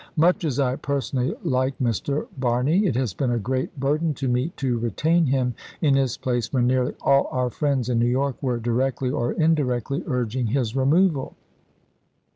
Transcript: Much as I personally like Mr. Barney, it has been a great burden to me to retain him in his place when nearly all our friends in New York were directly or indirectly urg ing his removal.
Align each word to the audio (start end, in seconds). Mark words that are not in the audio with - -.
Much 0.17 0.43
as 0.43 0.59
I 0.59 0.77
personally 0.77 1.35
like 1.43 1.77
Mr. 1.77 2.25
Barney, 2.35 2.87
it 2.87 2.95
has 2.95 3.13
been 3.13 3.29
a 3.29 3.37
great 3.37 3.79
burden 3.79 4.15
to 4.15 4.27
me 4.27 4.49
to 4.55 4.79
retain 4.79 5.27
him 5.27 5.53
in 5.79 5.93
his 5.95 6.17
place 6.17 6.51
when 6.51 6.65
nearly 6.65 6.95
all 7.03 7.27
our 7.31 7.51
friends 7.51 7.87
in 7.87 7.99
New 7.99 8.07
York 8.09 8.35
were 8.41 8.57
directly 8.57 9.11
or 9.11 9.33
indirectly 9.33 10.03
urg 10.07 10.35
ing 10.35 10.47
his 10.47 10.75
removal. 10.75 11.35